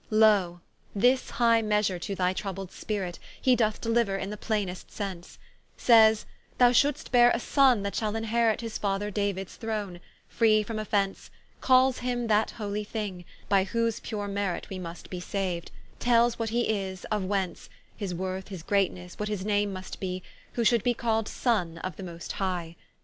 [0.09, 0.61] Loe,
[0.95, 5.37] this high message to thy troubled spirit, He doth deliuer in the plainest sence;
[5.77, 6.25] Sayes,
[6.57, 11.29] Thou shouldst beare a Sonne that shal inherit His Father Davids throne, free from offence,
[11.59, 15.69] Call's him that Holy thing, by whose pure merit We must be sau'd,
[15.99, 20.23] tels what he is, of whence; His worth, his greatnesse, what his name must be,
[20.53, 22.75] Who should be call'd the Sonne of the most High.